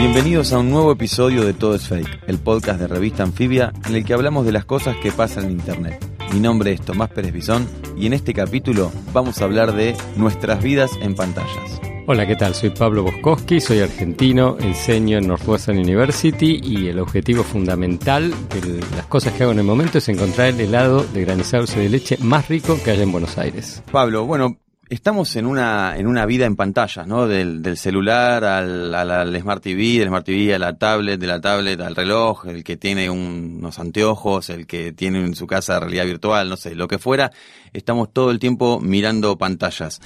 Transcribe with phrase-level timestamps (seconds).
[0.00, 3.94] Bienvenidos a un nuevo episodio de Todo es Fake, el podcast de revista Anfibia en
[3.94, 6.13] el que hablamos de las cosas que pasan en Internet.
[6.34, 10.60] Mi nombre es Tomás Pérez Bisón y en este capítulo vamos a hablar de nuestras
[10.60, 11.80] vidas en pantallas.
[12.08, 12.56] Hola, ¿qué tal?
[12.56, 19.06] Soy Pablo Boskowski, soy argentino, enseño en Northwestern University y el objetivo fundamental de las
[19.06, 22.48] cosas que hago en el momento es encontrar el helado de granizado de leche más
[22.48, 23.84] rico que haya en Buenos Aires.
[23.92, 24.58] Pablo, bueno,
[24.94, 27.26] estamos en una, en una vida en pantallas, ¿no?
[27.26, 31.94] Del, celular al, Smart TV, del Smart TV a la tablet, de la tablet al
[31.96, 36.48] reloj, el que tiene un- unos anteojos, el que tiene en su casa realidad virtual,
[36.48, 37.30] no sé, lo que fuera,
[37.72, 40.00] estamos todo el tiempo mirando pantallas.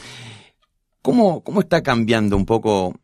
[1.03, 2.95] ¿Cómo, cómo está cambiando un poco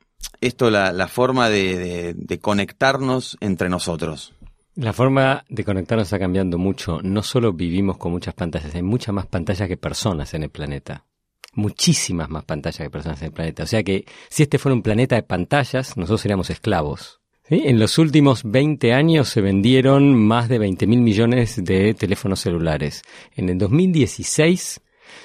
[0.41, 4.33] esto, la, la forma de, de- de conectarnos entre nosotros?
[4.77, 7.01] La forma de conectarnos está cambiando mucho.
[7.03, 11.05] No solo vivimos con muchas pantallas, hay muchas más pantallas que personas en el planeta.
[11.55, 13.63] Muchísimas más pantallas que personas en el planeta.
[13.63, 17.21] O sea que si este fuera un planeta de pantallas, nosotros seríamos esclavos.
[17.49, 23.03] En los últimos 20 años se vendieron más de 20 mil millones de teléfonos celulares.
[23.37, 24.81] En el 2016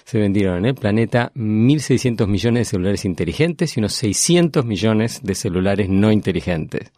[0.05, 5.35] se vendieron en el planeta 1.600 millones de celulares inteligentes y unos 600 millones de
[5.35, 6.91] celulares no inteligentes.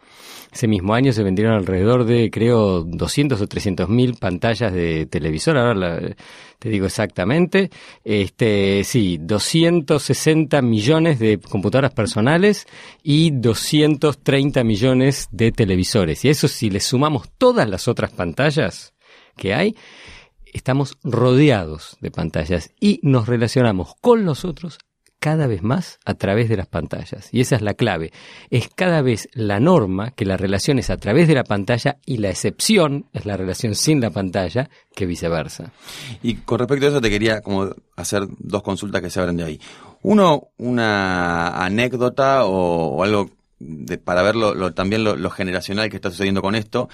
[0.51, 5.57] Ese mismo año se vendieron alrededor de, creo, 200 o 300 mil pantallas de televisor.
[5.57, 6.15] Ahora
[6.59, 7.71] te digo exactamente.
[8.03, 12.67] Este, sí, 260 millones de computadoras personales
[13.01, 16.25] y 230 millones de televisores.
[16.25, 18.93] Y eso si le sumamos todas las otras pantallas
[19.37, 19.75] que hay,
[20.53, 24.77] estamos rodeados de pantallas y nos relacionamos con los otros
[25.19, 27.29] cada vez más a través de las pantallas.
[27.31, 28.11] Y esa es la clave.
[28.49, 32.17] Es cada vez la norma que la relación es a través de la pantalla y
[32.17, 35.73] la excepción es la relación sin la pantalla que viceversa.
[36.23, 39.43] Y con respecto a eso te quería como hacer dos consultas que se abren de
[39.43, 39.61] ahí.
[40.01, 43.29] Uno, una anécdota o, algo
[43.59, 46.89] de- para ver lo- también lo generacional que está sucediendo con esto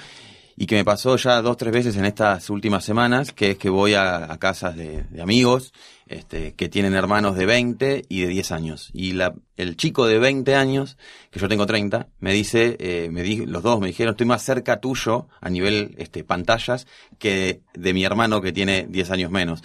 [0.60, 3.70] y que me pasó ya dos, tres veces en estas últimas semanas, que es que
[3.70, 5.72] voy a, casas de, de amigos
[6.08, 8.90] este, que tienen hermanos de 20 y de 10 años.
[8.92, 10.98] Y la, el chico de 20 años,
[11.30, 14.42] que yo tengo 30, me dice, eh, me di, los dos me dijeron, estoy más
[14.42, 16.88] cerca tuyo a nivel este, pantallas
[17.20, 19.62] que de mi hermano que tiene 10 años menos.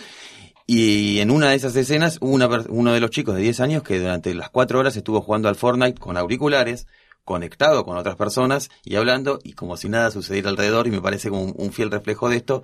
[0.67, 4.35] Y en una de esas escenas uno de los chicos de 10 años que durante
[4.35, 6.87] las 4 horas estuvo jugando al Fortnite con auriculares,
[7.25, 11.31] conectado con otras personas y hablando y como si nada sucediera alrededor y me parece
[11.31, 12.63] como un, fiel reflejo de esto.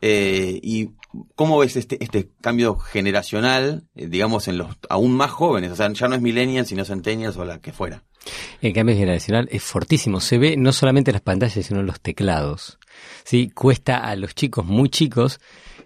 [0.00, 0.90] Eh, ¿Y
[1.34, 5.72] cómo ves este, este cambio generacional, eh, digamos, en los aún más jóvenes?
[5.72, 8.04] O sea, ya no es millennials, sino centennials o la que fuera.
[8.60, 10.20] El cambio generacional es fortísimo.
[10.20, 12.78] Se ve no solamente en las pantallas, sino en los teclados.
[13.24, 13.50] ¿Sí?
[13.50, 15.40] Cuesta a los chicos muy chicos,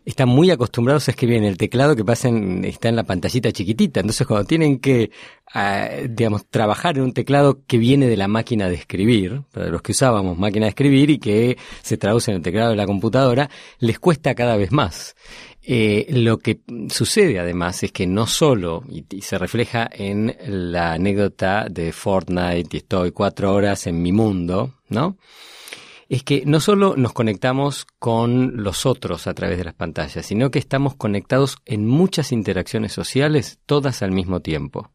[0.05, 4.01] están muy acostumbrados a escribir en el teclado que pasen, está en la pantallita chiquitita.
[4.01, 5.11] Entonces, cuando tienen que,
[5.55, 9.83] ah, digamos, trabajar en un teclado que viene de la máquina de escribir, para los
[9.83, 13.49] que usábamos máquina de escribir y que se traduce en el teclado de la computadora,
[13.79, 15.15] les cuesta cada vez más.
[15.65, 20.95] Eh, lo que sucede además es que no solo, y, y se refleja en la
[20.95, 25.17] anécdota de Fortnite, y estoy cuatro horas en mi mundo, ¿no?
[26.09, 30.51] Es que no solo nos conectamos con los otros a través de las pantallas, sino
[30.51, 34.91] que estamos conectados en muchas interacciones sociales, todas al mismo tiempo.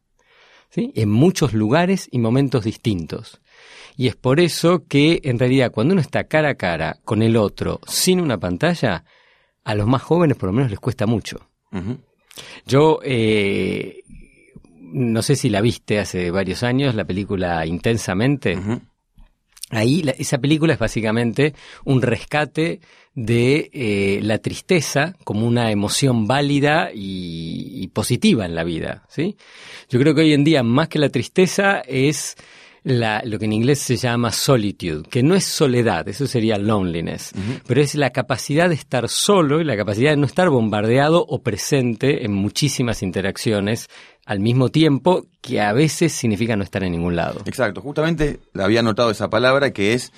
[0.70, 0.92] ¿Sí?
[0.96, 3.40] En muchos lugares y momentos distintos.
[3.96, 7.38] Y es por eso que, en realidad, cuando uno está cara a cara con el
[7.38, 9.06] otro sin una pantalla,
[9.64, 11.50] a los más jóvenes por lo menos les cuesta mucho.
[12.66, 14.04] Yo eh,
[14.80, 18.58] no sé si la viste hace varios años, la película Intensamente.
[19.70, 21.54] Ahí la- esa película es básicamente
[21.84, 22.80] un rescate
[23.16, 29.04] de eh, la tristeza como una emoción válida y, y positiva en la vida.
[29.10, 29.36] ¿sí?
[29.90, 32.36] Yo creo que hoy en día más que la tristeza es
[32.88, 37.34] la, lo que en inglés se llama solitude, que no es soledad, eso sería loneliness,
[37.68, 41.44] pero es la capacidad de estar solo y la capacidad de no estar bombardeado o
[41.44, 43.90] presente en muchísimas interacciones
[44.26, 47.42] al mismo tiempo, que a veces significa no estar en ningún lado.
[47.46, 50.14] Exacto, justamente había notado esa palabra que es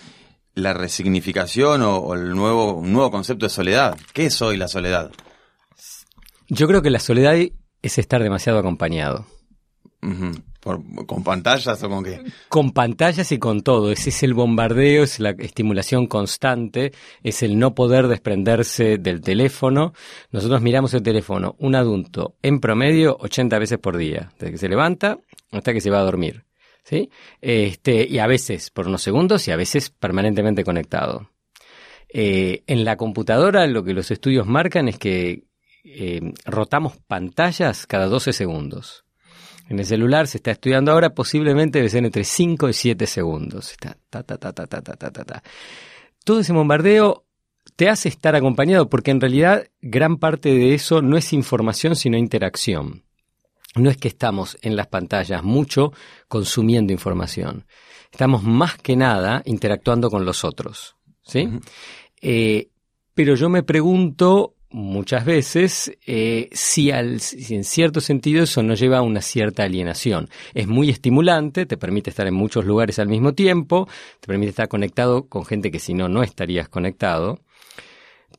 [0.54, 3.98] la resignificación o, o el nuevo, un nuevo concepto de soledad.
[4.14, 5.12] ¿Qué es hoy la soledad?
[6.50, 7.36] Yo creo que la soledad
[7.82, 9.26] es estar demasiado acompañado.
[10.62, 12.22] ¿Con pantallas o con qué?
[12.50, 13.92] Con pantallas y con todo.
[13.92, 16.92] Ese es el bombardeo, es la estimulación constante,
[17.24, 19.94] es el no poder desprenderse del teléfono.
[20.32, 24.68] Nosotros miramos el teléfono, un adulto, en promedio, 80 veces por día, desde que se
[24.68, 25.18] levanta
[25.52, 26.44] hasta que se va a dormir.
[26.84, 27.10] ¿Sí?
[27.40, 31.30] Este, y a veces por unos segundos y a veces permanentemente conectado.
[32.12, 35.44] Eh, en la computadora lo que los estudios marcan es que
[35.84, 39.06] eh, rotamos pantallas cada 12 segundos.
[39.70, 43.72] En el celular se está estudiando ahora, posiblemente debe ser entre 5 y 7 segundos.
[43.72, 45.44] Está ta, ta, ta, ta, ta, ta, ta, ta.
[46.24, 47.24] Todo ese bombardeo
[47.76, 52.18] te hace estar acompañado porque en realidad gran parte de eso no es información sino
[52.18, 53.04] interacción.
[53.76, 55.94] No es que estamos en las pantallas mucho
[56.28, 57.66] consumiendo información.
[58.12, 60.96] Estamos más que nada interactuando con los otros.
[61.22, 61.48] ¿sí?
[62.22, 62.70] Eh,
[63.14, 68.80] pero yo me pregunto muchas veces eh, si, al- si en cierto sentido eso nos
[68.80, 70.30] lleva a una cierta alienación.
[70.54, 73.88] Es muy estimulante, te permite estar en muchos lugares al mismo tiempo,
[74.20, 77.40] te permite estar conectado con gente que si no, no estarías conectado,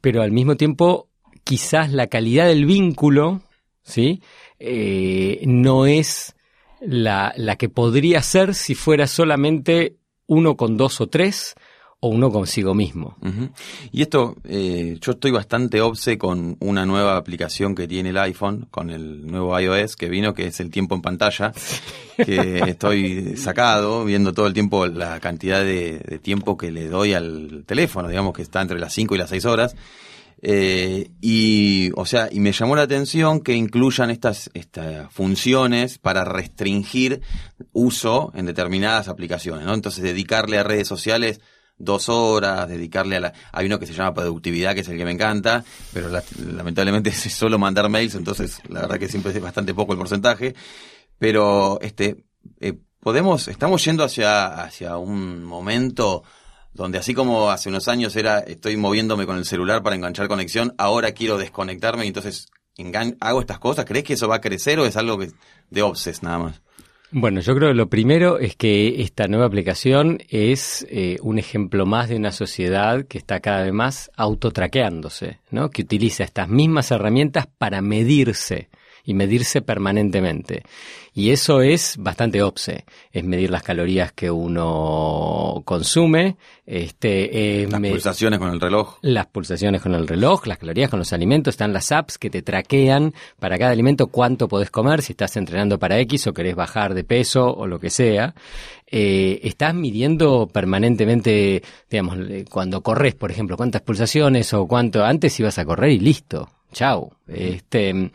[0.00, 1.08] pero al mismo tiempo
[1.44, 3.42] quizás la calidad del vínculo,
[3.82, 4.22] ¿sí?
[4.58, 6.36] Eh, no es
[6.80, 11.54] la, la que podría ser si fuera solamente uno con dos o tres
[12.02, 13.16] o uno consigo mismo.
[13.92, 18.66] Y esto, eh, yo estoy bastante obse con una nueva aplicación que tiene el iPhone,
[18.70, 21.52] con el nuevo iOS que vino, que es el tiempo en pantalla,
[22.16, 27.12] que estoy sacado, viendo todo el tiempo la cantidad de, de tiempo que le doy
[27.12, 29.76] al teléfono, digamos que está entre las 5 y las 6 horas.
[30.42, 36.24] Eh, y, o sea, y me llamó la atención que incluyan estas, estas funciones para
[36.24, 37.20] restringir
[37.72, 39.74] uso en determinadas aplicaciones, ¿no?
[39.74, 41.40] Entonces, dedicarle a redes sociales
[41.80, 43.32] dos horas, dedicarle a la...
[43.52, 46.22] Hay uno que se llama productividad, que es el que me encanta, pero la-
[46.52, 50.54] lamentablemente es solo mandar mails, entonces la verdad que siempre es bastante poco el porcentaje.
[51.18, 52.24] Pero, este,
[52.60, 56.22] eh, podemos, estamos yendo hacia, hacia un momento
[56.72, 60.74] donde así como hace unos años era estoy moviéndome con el celular para enganchar conexión,
[60.78, 62.46] ahora quiero desconectarme y entonces
[63.20, 63.84] hago estas cosas.
[63.84, 65.30] ¿Crees que eso va a crecer o es algo que
[65.70, 66.62] de obses nada más?
[67.12, 71.84] Bueno, yo creo que lo primero es que esta nueva aplicación es eh, un ejemplo
[71.84, 75.70] más de una sociedad que está cada vez más autotraqueándose, ¿no?
[75.70, 78.68] Que utiliza estas mismas herramientas para medirse
[79.04, 80.62] y medirse permanentemente.
[81.12, 86.36] Y eso es bastante obse, es medir las calorías que uno consume,
[86.66, 88.98] este, eh, Las me- pulsaciones con el reloj.
[89.02, 92.42] las pulsaciones con el reloj, las calorías con los alimentos, están las apps que te
[92.42, 96.94] traquean para cada alimento cuánto podés comer, si estás entrenando para X o querés bajar
[96.94, 98.34] de peso o lo que sea.
[98.86, 105.38] Eh, estás midiendo permanentemente, digamos, eh, cuando corres, por ejemplo, cuántas pulsaciones o cuánto antes
[105.40, 106.48] ibas a correr y listo.
[106.72, 107.12] Chau.
[107.26, 108.10] Este,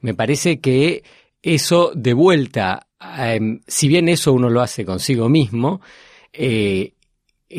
[0.00, 1.02] me parece que
[1.42, 2.86] eso de vuelta,
[3.18, 5.80] em, si bien eso uno lo hace consigo mismo,
[6.32, 6.92] eh,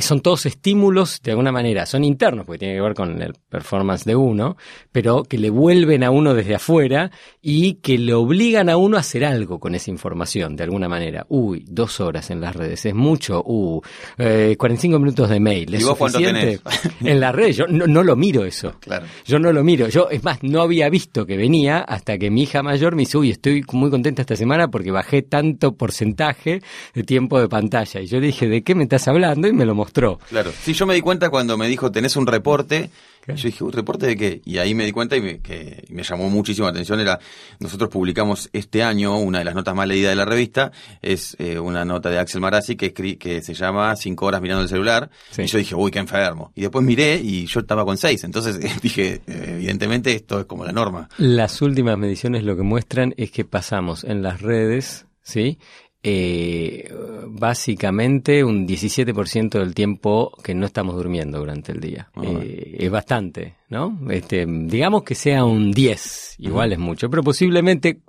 [0.01, 4.05] son todos estímulos, de alguna manera, son internos, porque tiene que ver con el performance
[4.05, 4.57] de uno,
[4.91, 7.11] pero que le vuelven a uno desde afuera
[7.41, 11.25] y que le obligan a uno a hacer algo con esa información, de alguna manera.
[11.29, 13.43] Uy, dos horas en las redes, es mucho.
[13.45, 13.81] Uh,
[14.17, 16.59] eh, 45 minutos de mail, ¿es ¿Y vos suficiente?
[17.03, 18.75] En las redes, yo no, no lo miro eso.
[18.79, 19.05] Claro.
[19.25, 19.87] Yo no lo miro.
[19.89, 23.17] Yo, es más, no había visto que venía hasta que mi hija mayor me dice,
[23.17, 26.61] uy, estoy muy contenta esta semana porque bajé tanto porcentaje
[26.93, 28.01] de tiempo de pantalla.
[28.01, 29.47] Y yo le dije, ¿de qué me estás hablando?
[29.47, 30.19] Y me lo mostró.
[30.29, 30.51] Claro.
[30.63, 32.89] Sí, yo me di cuenta cuando me dijo, tenés un reporte.
[33.25, 34.41] Yo dije, ¿un reporte de qué?
[34.43, 36.99] Y ahí me di cuenta y me, que me llamó muchísimo la atención.
[36.99, 37.17] Era,
[37.59, 40.73] nosotros publicamos este año una de las notas más leídas de la revista.
[41.01, 44.63] Es eh, una nota de Axel Marazzi que, escri- que se llama Cinco horas mirando
[44.63, 45.09] el celular.
[45.31, 45.43] Sí.
[45.43, 46.51] Y yo dije, uy, qué enfermo.
[46.53, 48.25] Y después miré y yo estaba con seis.
[48.25, 51.07] Entonces dije, eh, evidentemente esto es como la norma.
[51.17, 55.59] Las últimas mediciones lo que muestran es que pasamos en las redes, ¿sí?
[56.05, 56.93] Eh,
[57.27, 62.09] básicamente un 17% del tiempo que no estamos durmiendo durante el día.
[62.15, 62.23] Ah.
[62.25, 63.97] Eh, es bastante, ¿no?
[64.09, 68.01] Este, digamos que sea un 10, igual es mucho, pero posiblemente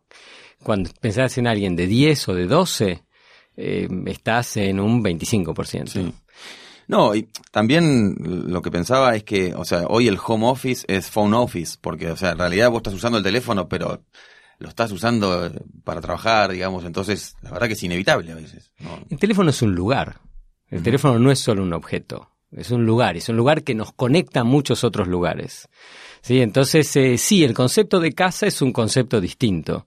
[0.62, 3.04] cuando pensás en alguien de 10 o de 12,
[3.56, 5.86] eh, estás en un 25%.
[5.86, 6.12] Sí.
[6.86, 11.10] No, y también lo que pensaba es que, o sea, hoy el home office es
[11.10, 14.02] phone office, porque, o sea, en realidad vos estás usando el teléfono, pero
[14.58, 15.50] lo estás usando eh,
[15.84, 18.72] para trabajar, digamos, entonces, la verdad que es inevitable a veces.
[18.80, 18.98] ¿no?
[19.10, 20.20] El teléfono es un lugar.
[20.70, 22.30] El teléfono no es solo un objeto.
[22.50, 23.16] Es un lugar.
[23.16, 25.68] Es un lugar que nos conecta a muchos otros lugares.
[26.22, 26.40] ¿Sí?
[26.40, 29.86] Entonces, eh, sí, el concepto de casa es un concepto distinto.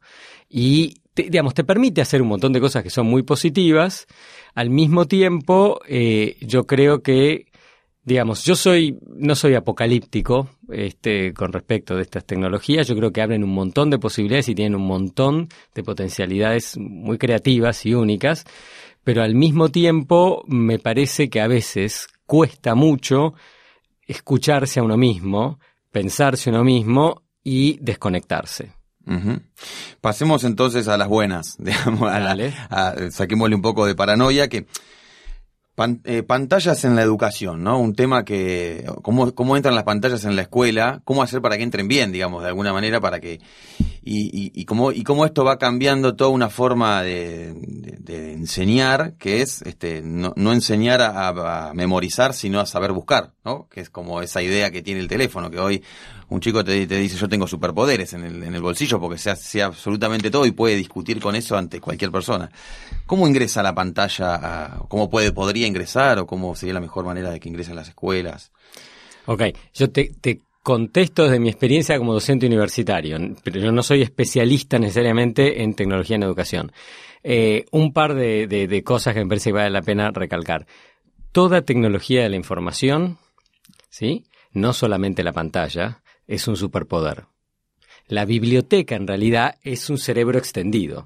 [0.49, 4.05] Y, te- digamos, te permite hacer un montón de cosas que son muy positivas.
[4.53, 7.46] Al mismo tiempo, eh, yo creo que
[8.07, 12.87] digamos, yo soy, no soy apocalíptico este, con respecto de estas tecnologías.
[12.87, 17.17] Yo creo que abren un montón de posibilidades y tienen un montón de potencialidades muy
[17.17, 18.45] creativas y únicas.
[19.03, 23.33] Pero al mismo tiempo me parece que a veces cuesta mucho
[24.05, 25.59] escucharse a uno mismo,
[25.91, 28.71] pensarse a uno mismo y desconectarse.
[30.01, 34.65] Pasemos entonces a las buenas, digamos, a la- a- saquémosle un poco de paranoia, que
[35.77, 37.79] pan- eh, pantallas en la educación, ¿no?
[37.79, 41.61] Un tema que, ¿cómo, cómo entran las pantallas en la escuela, cómo hacer para que
[41.61, 43.39] entren bien, digamos, de alguna manera, para que,
[44.03, 47.53] y, y, y cómo, y cómo esto va cambiando toda una forma de,
[48.07, 53.67] enseñar, que es, este, no, no enseñar a, memorizar, sino a saber buscar, ¿no?
[53.69, 55.83] Que es como esa idea que tiene el teléfono, que hoy
[56.29, 59.61] un chico te, dice yo tengo superpoderes en el, en el bolsillo porque se hace
[59.61, 62.49] absolutamente todo y puede discutir con eso ante cualquier persona.
[63.05, 64.79] ¿Cómo ingresa la pantalla?
[64.89, 67.89] ¿Cómo puede, podría ingresar o cómo sería la mejor manera de que ingrese a las
[67.89, 68.51] escuelas?
[69.25, 69.43] Ok,
[69.73, 74.79] yo te, te contesto desde mi experiencia como docente universitario, pero yo no soy especialista
[74.79, 76.71] necesariamente en tecnología en educación.
[77.23, 80.65] Eh, un par de cosas que me parece que vale la pena recalcar.
[81.31, 83.17] Toda tecnología de la información,
[83.89, 84.25] ¿sí?
[84.51, 87.25] No solamente la pantalla, es un superpoder.
[88.07, 91.05] La biblioteca en realidad es un cerebro extendido.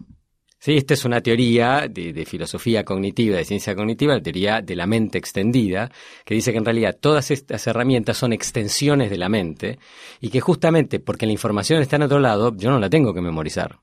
[0.63, 4.85] Sí, esta es una teoría de, filosofía cognitiva, de ciencia cognitiva, la teoría de la
[4.85, 5.89] mente extendida,
[6.23, 9.79] que dice que en realidad todas estas herramientas son extensiones de la mente
[10.19, 13.21] y que justamente porque la información está en otro lado, yo no la tengo que
[13.21, 13.79] memorizar.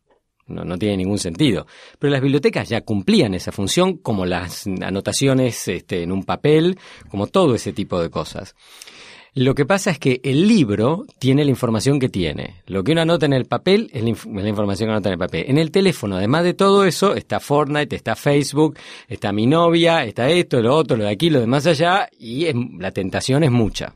[0.46, 1.66] No, no tiene ningún sentido.
[1.98, 6.78] Pero las bibliotecas ya cumplían esa función como las anotaciones este, en un papel,
[7.10, 8.54] como todo ese tipo de cosas.
[9.34, 12.62] Lo que pasa es que el libro tiene la información que tiene.
[12.66, 14.08] Lo que uno anota en el papel es la,
[14.48, 15.44] información que anota en el papel.
[15.48, 20.28] En el teléfono, además de todo eso, está Fortnite, está Facebook, está mi novia, está
[20.28, 22.46] esto, lo otro, lo de aquí, lo de más allá, y
[22.78, 23.94] la tentación es mucha.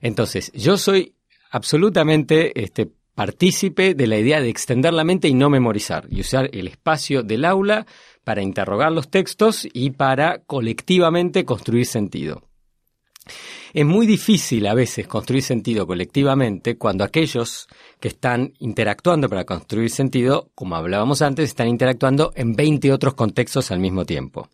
[0.00, 1.14] Entonces, yo soy
[1.50, 6.50] absolutamente este, partícipe de la idea de extender la mente y no memorizar, y usar
[6.52, 7.86] el espacio del aula
[8.22, 12.47] para interrogar los textos y para colectivamente construir sentido.
[13.72, 17.68] Es muy difícil a veces construir sentido colectivamente cuando aquellos
[18.00, 23.70] que están interactuando para construir sentido, como hablábamos antes, están interactuando en 20 otros contextos
[23.70, 24.48] al mismo tiempo.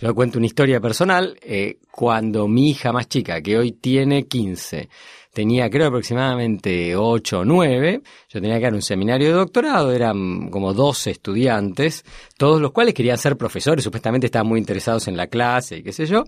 [0.00, 1.38] Yo cuento una historia personal.
[1.42, 4.88] eh, cuando mi hija más chica, que hoy tiene 15,
[5.32, 10.48] tenía creo aproximadamente 8 o 9, yo tenía que dar un seminario de doctorado, eran
[10.50, 12.04] como 12 estudiantes,
[12.36, 15.92] todos los cuales querían ser profesores, supuestamente estaban muy interesados en la clase y qué
[15.92, 16.24] sé yo.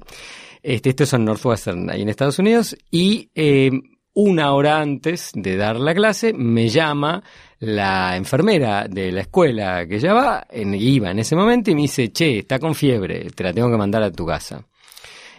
[0.65, 3.71] Este, esto es en Northwestern, ahí en Estados Unidos, y eh,
[4.15, 7.23] una hora antes de dar la clase me llama
[7.59, 11.83] la enfermera de la escuela que ya va, en, iba en ese momento y me
[11.83, 14.65] dice, che, está con fiebre, te la tengo que mandar a tu casa.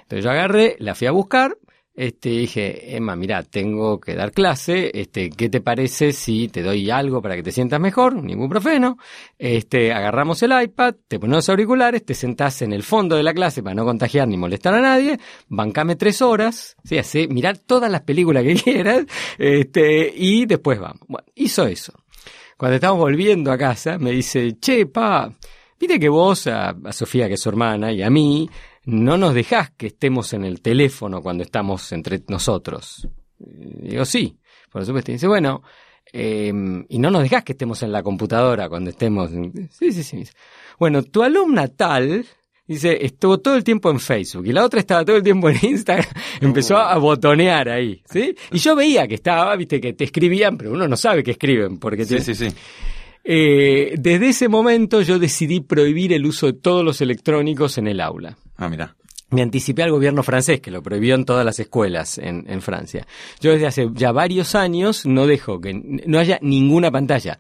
[0.03, 1.57] Entonces yo agarré, la fui a buscar,
[1.95, 6.89] este, dije, Emma, mira, tengo que dar clase, este, ¿qué te parece si te doy
[6.89, 8.15] algo para que te sientas mejor?
[8.15, 8.97] Un ibuprofeno.
[9.39, 13.33] Este, agarramos el iPad, te pones los auriculares, te sentás en el fondo de la
[13.33, 17.89] clase para no contagiar ni molestar a nadie, bancame tres horas, sí, así, mirar todas
[17.89, 19.05] las películas que quieras,
[19.37, 21.01] este, y después vamos.
[21.07, 21.93] Bueno, hizo eso.
[22.57, 25.33] Cuando estamos volviendo a casa, me dice, che, pa,
[25.77, 28.49] que vos, a Sofía, que es su hermana, y a mí,
[28.85, 33.07] no nos dejás que estemos en el teléfono cuando estamos entre nosotros.
[33.39, 34.37] Y digo, sí,
[34.71, 35.11] por supuesto.
[35.11, 35.63] Y dice, bueno,
[36.13, 36.53] eh,
[36.89, 39.31] y no nos dejás que estemos en la computadora cuando estemos.
[39.31, 39.69] en-".
[39.71, 40.23] Sí, sí, sí.
[40.79, 42.25] Bueno, tu alumna tal,
[42.67, 45.57] dice, estuvo todo el tiempo en Facebook y la otra estaba todo el tiempo en
[45.61, 46.05] Instagram.
[46.41, 48.35] Empezó a botonear ahí, ¿sí?
[48.51, 51.79] Y yo veía que estaba, viste, que te escribían, pero uno no sabe qué escriben
[51.79, 52.47] porque Sí, tiene- sí, sí.
[53.27, 57.99] Eh, desde ese momento yo decidí prohibir el uso de todos los electrónicos en el
[57.99, 58.37] aula.
[58.57, 58.95] Ah, mira.
[59.31, 63.07] Me anticipé al gobierno francés, que lo prohibió en todas las escuelas en, Francia.
[63.41, 67.39] Yo desde hace ya varios años no dejo que no haya ninguna pantalla.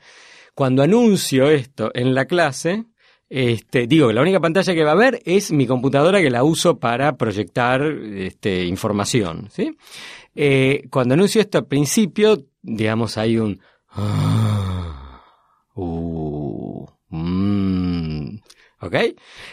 [0.55, 2.85] Cuando anuncio esto en la clase,
[3.29, 6.43] este, digo que la única pantalla que va a haber es mi computadora que la
[6.43, 9.49] uso para proyectar este, información.
[9.51, 9.77] ¿sí?
[10.33, 13.61] Eh, cuando anuncio esto al principio, digamos, hay un...
[13.89, 15.21] ah,
[15.75, 17.64] uh, mm,
[18.85, 18.95] ¿Ok?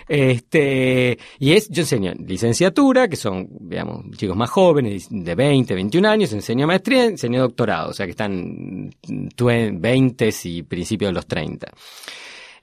[0.09, 6.09] Este, y es, yo enseño licenciatura, que son, digamos, chicos más jóvenes, de 20, 21
[6.09, 11.73] años, enseño maestría, enseño doctorado, o sea que están 20 y principios de los 30.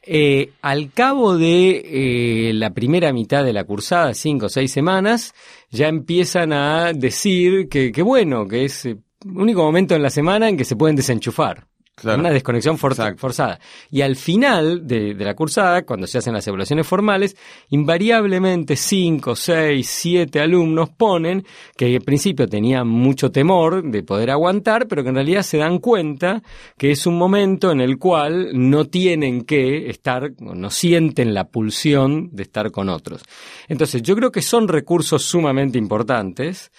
[0.02, 5.34] Eh, al cabo de eh, la primera mitad de la cursada, cinco o seis semanas,
[5.70, 10.50] ya empiezan a decir que, que bueno, que es el único momento en la semana
[10.50, 11.69] en que se pueden desenchufar.
[12.01, 12.20] Claro.
[12.20, 13.20] Una desconexión for- Exacto.
[13.20, 13.60] forzada.
[13.91, 17.36] Y al final de, de la cursada, cuando se hacen las evaluaciones formales,
[17.70, 21.44] invariablemente 5, 6, 7 alumnos ponen
[21.75, 25.79] que al principio tenían mucho temor de poder aguantar, pero que en realidad se dan
[25.79, 26.41] cuenta
[26.77, 32.29] que es un momento en el cual no tienen que estar, no sienten la pulsión
[32.32, 33.24] de estar con otros.
[33.68, 36.72] Entonces, yo creo que son recursos sumamente importantes.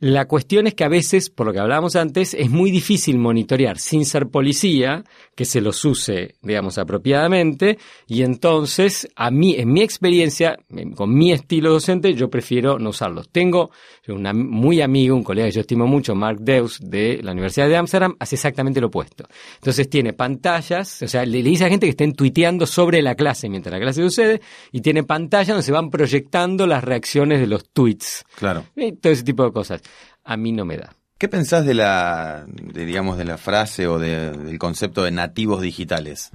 [0.00, 3.78] La cuestión es que a veces, por lo que hablábamos antes, es muy difícil monitorear
[3.78, 5.02] sin ser policía,
[5.34, 11.12] que se los use, digamos, apropiadamente, y entonces, a mí, en mi experiencia, en- con
[11.12, 13.28] mi estilo docente, yo prefiero no usarlos.
[13.30, 13.70] Tengo
[14.06, 17.76] un muy amigo, un colega que yo estimo mucho, Mark Deus, de la Universidad de
[17.76, 19.24] Ámsterdam, hace exactamente lo opuesto.
[19.56, 23.14] Entonces tiene pantallas, o sea, le, le dice a gente que estén tuiteando sobre la
[23.16, 24.40] clase mientras la clase sucede,
[24.70, 28.24] y tiene pantallas donde se van proyectando las reacciones de los tweets.
[28.36, 28.64] Claro.
[28.76, 29.82] Y todo ese tipo de cosas.
[30.24, 30.94] A mí no me da.
[31.18, 35.60] ¿Qué pensás de la, de, digamos, de la frase o de- del concepto de nativos
[35.62, 36.30] digitales?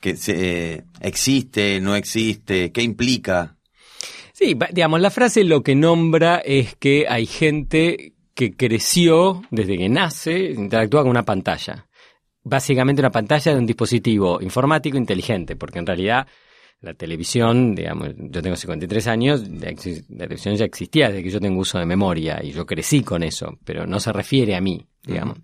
[0.00, 3.56] Que se, eh, existe, no existe, ¿qué implica?
[4.32, 9.88] Sí, digamos, la frase lo que nombra es que hay gente que creció desde que
[9.88, 11.86] nace, interactúa con una pantalla.
[12.42, 16.26] Básicamente una pantalla de un dispositivo informático inteligente, porque en realidad
[16.84, 21.60] la televisión, digamos, yo tengo 53 años, la televisión ya existía desde que yo tengo
[21.60, 25.38] uso de memoria y yo crecí con eso, pero no se refiere a mí, digamos.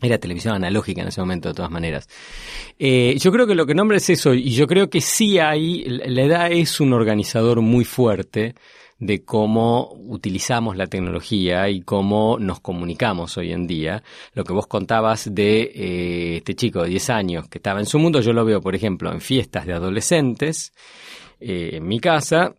[0.00, 2.06] Era televisión analógica en ese momento, de todas maneras.
[2.78, 5.84] Eh, yo creo que lo que nombra es eso, y yo creo que sí hay,
[5.84, 8.54] la edad es un organizador muy fuerte
[8.98, 14.02] de cómo utilizamos la tecnología y cómo nos comunicamos hoy en día.
[14.32, 17.98] Lo que vos contabas de eh, este chico de 10 años que estaba en su
[17.98, 20.72] mundo, yo lo veo, por ejemplo, en fiestas de adolescentes,
[21.40, 22.54] eh, en mi casa,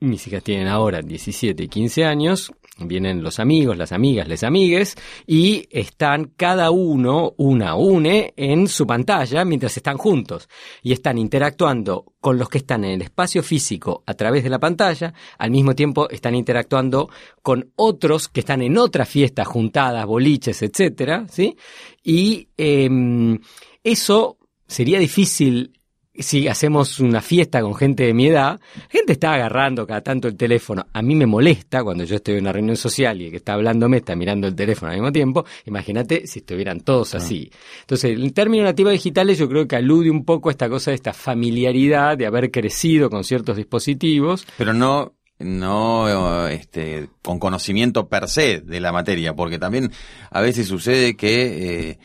[0.00, 4.96] mis hijas tienen ahora 17 y 15 años, vienen los amigos, las amigas, les amigues,
[5.26, 10.48] y están cada uno, una une, en su pantalla mientras están juntos.
[10.82, 14.58] Y están interactuando con los que están en el espacio físico a través de la
[14.58, 17.10] pantalla, al mismo tiempo están interactuando
[17.42, 21.56] con otros que están en otras fiestas juntadas, boliches, etcétera, ¿sí?
[22.02, 23.38] Y em,
[23.84, 25.72] eso sería difícil
[26.14, 30.36] si hacemos una fiesta con gente de mi edad, gente está agarrando cada tanto el
[30.36, 30.86] teléfono.
[30.92, 33.54] A mí me molesta cuando yo estoy en una reunión social y el que está
[33.54, 35.44] hablándome está mirando el teléfono al mismo tiempo.
[35.66, 37.50] Imagínate si estuvieran todos así.
[37.80, 40.96] Entonces, el término nativos digitales yo creo que alude un poco a esta cosa de
[40.96, 44.46] esta familiaridad de haber crecido con ciertos dispositivos.
[44.58, 49.92] Pero no, no este, con conocimiento per se de la materia, porque también
[50.30, 51.98] a veces sucede que eh,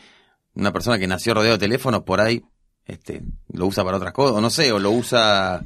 [0.54, 2.42] una persona que nació rodeado de teléfonos por ahí
[2.86, 3.22] este,
[3.52, 5.64] lo usa para otras cosas, o no sé, o lo usa...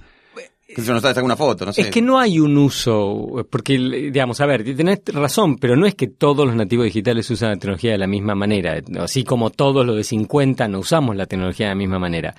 [0.75, 1.81] Que se no sabe sacar una foto, no sé.
[1.81, 5.97] Es que no hay un uso, porque, digamos, a ver, tenés razón, pero no es
[5.97, 9.85] que todos los nativos digitales usan la tecnología de la misma manera, así como todos
[9.85, 12.37] los de 50 no usamos la tecnología de la misma manera.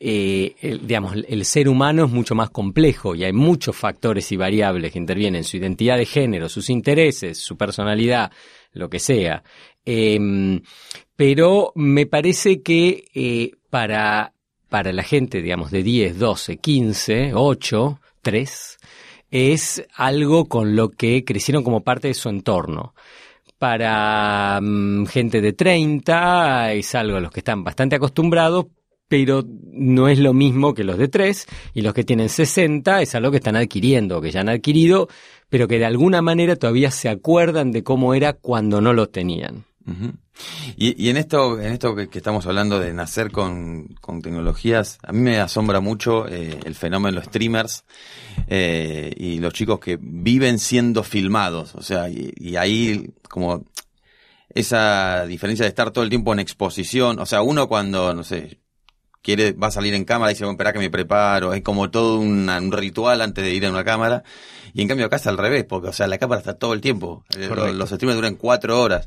[0.00, 4.38] Eh, el, digamos, el ser humano es mucho más complejo y hay muchos factores y
[4.38, 8.32] variables que intervienen, su identidad de género, sus intereses, su personalidad,
[8.72, 9.42] lo que sea.
[9.84, 10.18] Eh,
[11.16, 14.32] pero me parece que eh, para
[14.70, 18.78] para la gente, digamos, de 10, 12, 15, 8, 3,
[19.30, 22.94] es algo con lo que crecieron como parte de su entorno.
[23.58, 28.64] Para um, gente de 30 es algo a los que están bastante acostumbrados,
[29.08, 33.14] pero no es lo mismo que los de 3, y los que tienen 60 es
[33.14, 35.06] algo que están adquiriendo, que ya han adquirido,
[35.50, 39.66] pero que de alguna manera todavía se acuerdan de cómo era cuando no lo tenían.
[39.86, 40.14] Uh -huh.
[40.76, 44.98] Y, y, en esto, en esto que, que, estamos hablando de nacer con, con, tecnologías,
[45.02, 47.84] a mí me asombra mucho eh, el fenómeno de los streamers
[48.48, 51.74] eh, y los chicos que viven siendo filmados.
[51.76, 53.64] O sea, y, y, ahí como
[54.56, 57.18] esa diferencia de estar todo el tiempo en exposición.
[57.18, 58.58] O sea, uno cuando, no sé,
[59.22, 61.52] quiere, va a salir en cámara y dice, bueno, espera que me preparo.
[61.52, 64.24] Es como todo una, un ritual antes de ir a una cámara.
[64.72, 66.80] Y en cambio acá es al revés, porque, o sea, la cámara está todo el
[66.80, 67.24] tiempo.
[67.36, 69.06] Los, los streamers duran cuatro horas.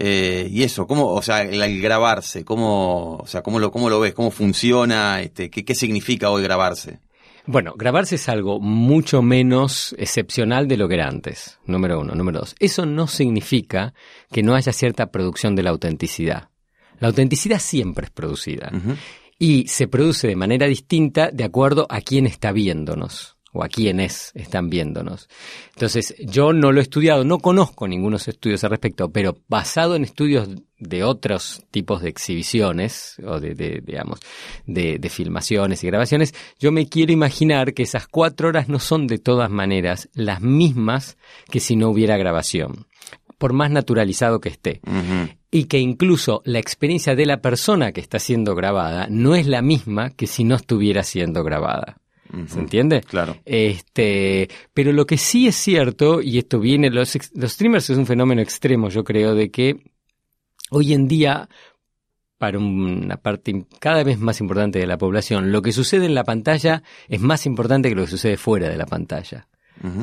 [0.00, 3.90] Eh, y eso, ¿cómo, o sea, el, el, grabarse, cómo, o sea, cómo lo, cómo
[3.90, 7.00] lo ves, cómo funciona, este, qué, qué significa hoy grabarse?
[7.46, 12.14] Bueno, grabarse es algo mucho menos excepcional de lo que era antes, número uno.
[12.14, 13.92] Número dos, eso no significa
[14.30, 16.50] que no haya cierta producción de la autenticidad.
[17.00, 18.70] La autenticidad siempre es producida.
[18.72, 18.96] Uh -huh.
[19.36, 24.30] Y se produce de manera distinta de acuerdo a quién está viéndonos o a quienes
[24.34, 25.28] están viéndonos.
[25.74, 30.04] Entonces, yo no lo he estudiado, no conozco ningunos estudios al respecto, pero basado en
[30.04, 34.20] estudios de otros tipos de exhibiciones o de, de digamos,
[34.66, 39.06] de, de, filmaciones y grabaciones, yo me quiero imaginar que esas cuatro horas no son
[39.06, 41.16] de todas maneras las mismas
[41.50, 42.86] que si no hubiera grabación.
[43.38, 44.80] por más naturalizado que esté.
[45.50, 49.62] Y que incluso la experiencia de la persona que está siendo grabada no es la
[49.62, 51.98] misma que si no estuviera siendo grabada.
[52.46, 53.00] ¿Se entiende?
[53.00, 53.36] Claro.
[53.44, 58.06] Este, pero lo que sí es cierto, y esto viene, los, los streamers es un
[58.06, 59.76] fenómeno extremo, yo creo, de que
[60.70, 61.48] hoy en día,
[62.36, 66.24] para una parte cada vez más importante de la población, lo que sucede en la
[66.24, 69.48] pantalla es más importante que lo que sucede fuera de la pantalla.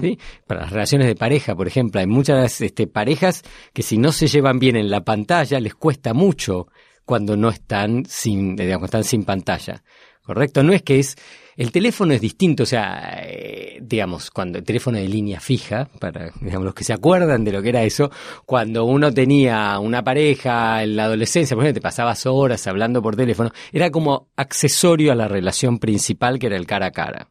[0.02, 0.18] ¿sí?
[0.48, 4.28] Para las relaciones de pareja, por ejemplo, hay muchas este, parejas que si no se
[4.28, 6.68] llevan bien en la pantalla les cuesta mucho
[7.04, 9.84] cuando no están sin, digamos, están sin pantalla.
[10.26, 10.64] ¿Correcto?
[10.64, 11.16] No es que es.
[11.56, 16.32] El teléfono es distinto, o sea, eh, digamos, cuando el teléfono de línea fija, para
[16.42, 18.12] los que se acuerdan de lo que era eso,
[18.46, 23.16] cuando uno tenía una pareja en la adolescencia, por ejemplo, te pasabas horas hablando por
[23.16, 27.30] teléfono, era como accesorio a la relación principal que era el cara a cara.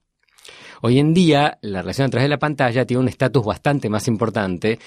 [0.80, 4.08] Hoy en día, la relación a través de la pantalla tiene un estatus bastante más
[4.08, 4.78] importante,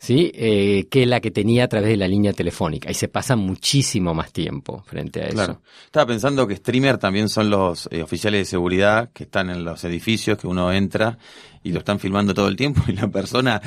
[0.00, 0.32] ¿sí?
[0.34, 2.90] Eh, que la que tenía a través de la línea telefónica.
[2.90, 5.60] Y se pasa muchísimo más tiempo frente a eso.
[5.84, 9.84] Estaba pensando que streamer también son los eh, oficiales de seguridad que están en los
[9.84, 11.18] edificios, que uno entra
[11.62, 13.60] y lo están filmando todo el tiempo y la persona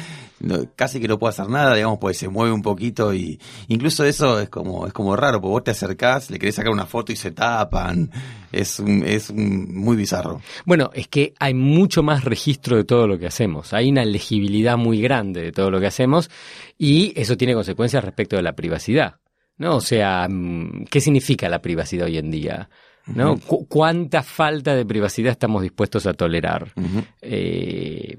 [0.43, 4.06] no- casi que no puede hacer nada, digamos, pues se mueve un poquito y incluso
[4.06, 7.12] eso es como es como raro, porque vos te acercás, le querés sacar una foto
[7.12, 8.12] y se tapan.
[8.51, 10.41] Es un- es un- muy bizarro.
[10.65, 13.73] Bueno, es que hay mucho más registro de todo lo que hacemos.
[13.73, 16.29] Hay una legibilidad muy grande de todo lo que hacemos
[16.77, 19.15] y eso tiene consecuencias respecto de la privacidad.
[19.58, 19.75] ¿No?
[19.75, 22.69] O sea, mm, ¿qué significa la privacidad hoy en día?
[23.06, 23.38] ¿No?
[23.38, 26.73] Cu- ¿Cuánta falta de privacidad estamos dispuestos a tolerar?
[27.21, 28.17] Eh,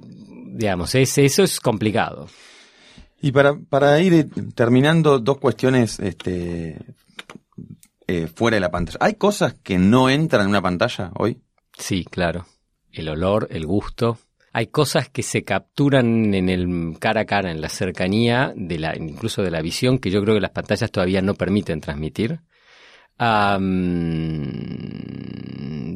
[0.55, 2.29] digamos, es, eso es complicado.
[3.21, 6.79] Y para, para ir eh, terminando, dos cuestiones este,
[8.07, 8.99] eh, fuera de la pantalla.
[9.01, 11.41] ¿Hay cosas que no entran en una pantalla hoy?
[11.77, 12.47] Sí, claro.
[12.93, 14.19] El olor, el gusto.
[14.53, 18.97] Hay cosas que se capturan en el cara a cara, en la cercanía, de la,
[18.97, 22.39] incluso de la visión, que yo creo que las pantallas todavía no permiten transmitir.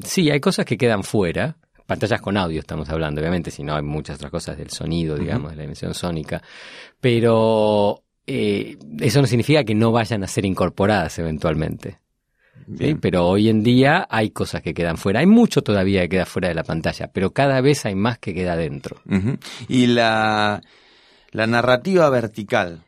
[0.05, 1.57] Sí, hay cosas que quedan fuera.
[1.89, 5.53] Pantallas con audio estamos hablando, obviamente, si no hay muchas otras cosas del sonido, digamos,
[5.53, 6.43] de la dimensión sónica.
[7.01, 11.99] Pero eh, eso no significa que no vayan a ser incorporadas eventualmente.
[13.01, 15.21] Pero hoy en día hay cosas que quedan fuera.
[15.21, 18.35] Hay mucho todavía que queda fuera de la pantalla, pero cada vez hay más que
[18.35, 19.01] queda dentro.
[19.67, 20.61] Y la,
[21.31, 22.85] la narrativa vertical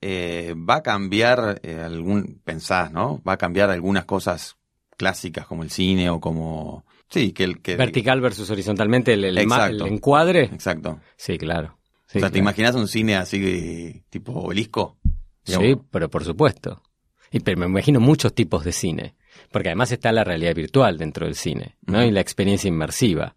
[0.00, 3.20] eh, va a cambiar eh, algún, pensás, ¿no?
[3.26, 4.56] Va a cambiar algunas cosas
[4.96, 9.38] clásicas como el cine o como, sí, que el que Vertical versus horizontalmente, el, el
[9.86, 10.44] encuadre.
[10.44, 11.00] exacto.
[11.16, 11.78] Sí, claro.
[12.06, 14.98] Sí, o sea, ¿te imaginas un cine así de- tipo obelisco?
[15.44, 16.82] Sí, pero por supuesto.
[17.30, 19.14] Y pero me imagino muchos tipos de cine.
[19.50, 22.02] Porque además está la realidad virtual dentro del cine, ¿no?
[22.04, 23.34] Y la experiencia inmersiva.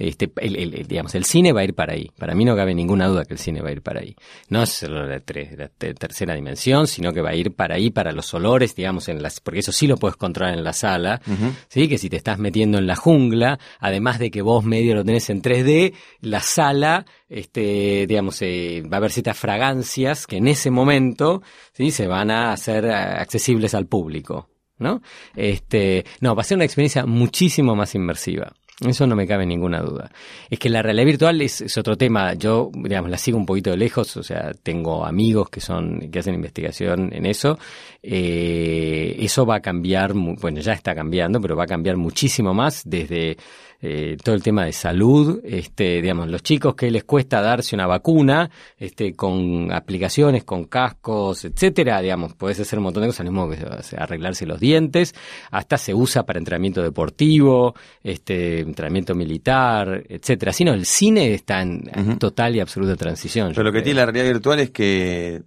[0.00, 2.10] Este, el, digamos, el cine va a ir para ahí.
[2.18, 4.16] Para mí no cabe ninguna duda que el cine va a ir para ahí.
[4.48, 7.74] No es solo la, tres- la te- tercera dimensión, sino que va a ir para
[7.74, 10.72] ahí, para los olores, digamos, en las, porque eso sí lo puedes controlar en la
[10.72, 11.20] sala.
[11.68, 11.86] ¿sí?
[11.86, 15.28] Que si te estás metiendo en la jungla, además de que vos medio lo tenés
[15.28, 20.70] en 3D, la sala, este, digamos, eh, va a haber ciertas fragancias que en ese
[20.70, 21.90] momento, ¿sí?
[21.90, 25.02] Se van a hacer eh, accesibles al público, ¿no?
[25.36, 28.52] Este, no, va a ser una experiencia muchísimo más inmersiva.
[28.86, 30.10] Eso no me cabe ninguna duda.
[30.48, 32.32] Es que la realidad virtual es, es otro tema.
[32.32, 34.16] Yo, digamos, la sigo un poquito de lejos.
[34.16, 37.58] O sea, tengo amigos que son, que hacen investigación en eso.
[38.02, 42.82] Eh, eso va a cambiar, bueno, ya está cambiando, pero va a cambiar muchísimo más
[42.86, 43.36] desde
[43.82, 45.40] eh, todo el tema de salud.
[45.42, 51.44] Este, digamos, los chicos que les cuesta darse una vacuna, este, con aplicaciones, con cascos,
[51.44, 53.58] etcétera, digamos, puedes hacer un montón de cosas, mismo que
[53.96, 55.14] arreglarse los dientes,
[55.50, 60.52] hasta se usa para entrenamiento deportivo, este, entrenamiento militar, etcétera.
[60.52, 63.48] Si no, el cine está en, total y absoluta transición.
[63.48, 65.42] yo Pero lo que tiene la realidad virtual es que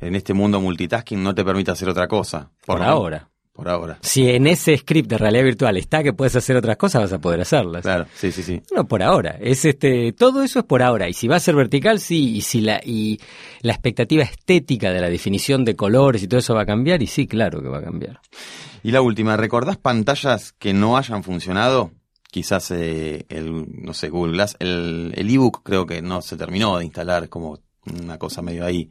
[0.00, 2.50] en este mundo multitasking no te permite hacer otra cosa.
[2.66, 3.28] por ahora.
[3.54, 3.98] Por ahora.
[4.02, 7.20] Si en ese script de realidad virtual está que puedes hacer otras cosas, vas a
[7.20, 7.82] poder hacerlas.
[7.82, 8.60] Claro, sí, sí, sí.
[8.74, 9.36] No, por ahora.
[9.40, 11.08] Es este, todo eso es por ahora.
[11.08, 12.34] Y si va a ser vertical, sí.
[12.34, 13.20] Y si la, y
[13.60, 17.06] la expectativa estética de la definición de colores y todo eso va a cambiar, y
[17.06, 18.20] sí, claro que va a cambiar.
[18.82, 21.92] Y la última, ¿recordás pantallas que no hayan funcionado?
[22.32, 26.76] Quizás eh, el, no sé, Google Glass, el el ebook creo que no se terminó
[26.76, 28.90] de instalar, es como una cosa medio ahí.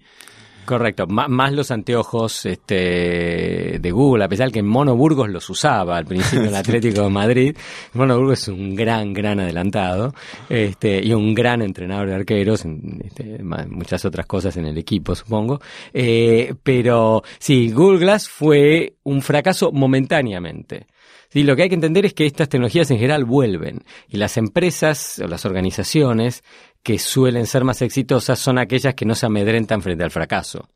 [0.66, 5.98] Correcto, M- más los anteojos este, de Google, a pesar que Mono Burgos los usaba
[5.98, 7.58] al principio en el Atlético de Madrid.
[7.94, 10.14] Mono Burgos es un gran, gran adelantado
[10.50, 12.66] este, y un gran entrenador de arqueros,
[13.04, 15.60] este, muchas otras cosas en el equipo, supongo.
[15.94, 20.88] Eh, pero sí, Google Glass fue un fracaso momentáneamente.
[21.30, 24.38] Sí, lo que hay que entender es que estas tecnologías en general vuelven y las
[24.38, 26.44] empresas o las organizaciones
[26.84, 30.68] que suelen ser más exitosas son aquellas que no se amedrentan frente al fracaso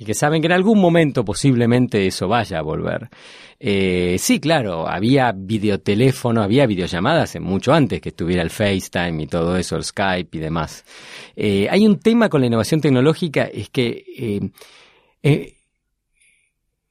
[0.00, 3.10] y que saben que en algún momento posiblemente eso vaya a volver.
[3.58, 9.58] Eh, sí, claro, había videoteléfono, había videollamadas mucho antes que estuviera el FaceTime y todo
[9.58, 10.86] eso, el Skype y demás.
[11.36, 14.40] Eh, hay un tema con la innovación tecnológica, es que eh,
[15.22, 15.59] eh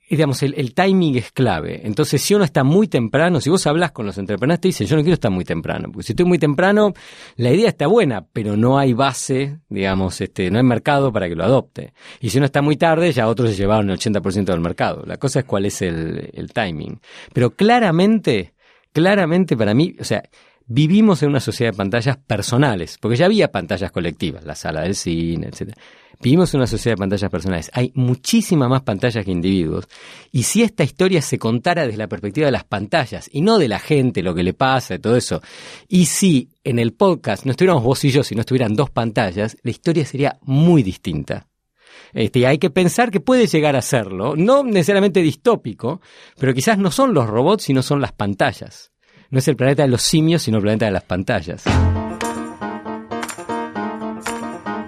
[0.10, 1.82] digamos, el, timing es clave.
[1.84, 4.95] Entonces, si uno está muy temprano, si vos hablas con los entrepreneurs, te dicen, yo
[4.95, 6.93] no quiero estar muy temprano, porque si estoy muy temprano,
[7.36, 11.36] la idea está buena, pero no hay base, digamos, este, no hay mercado para que
[11.36, 11.93] lo adopte.
[12.19, 15.04] Y si uno está muy tarde, ya otros se llevaron el 80% del mercado.
[15.06, 17.00] La cosa es cuál es el, el timing.
[17.34, 18.54] Pero claramente,
[18.91, 20.24] claramente para mí, o sea,
[20.65, 24.95] vivimos en una sociedad de pantallas personales, porque ya había pantallas colectivas, la sala del
[24.95, 25.78] cine, etcétera.
[26.21, 27.71] Vivimos en una sociedad de pantallas personales.
[27.73, 29.88] Hay muchísimas más pantallas que individuos.
[30.34, 33.69] Y si esta historia se contara desde la perspectiva de las pantallas y no de
[33.69, 35.41] la gente, lo que le pasa y todo eso,
[35.88, 39.55] y si en el podcast no estuviéramos vos y yo, si no estuvieran dos pantallas,
[39.63, 41.47] la historia sería muy distinta.
[42.13, 46.01] Este, hay que pensar que puede llegar a serlo, no necesariamente distópico,
[46.38, 48.91] pero quizás no son los robots, sino son las pantallas.
[49.29, 51.63] No es el planeta de los simios, sino el planeta de las pantallas.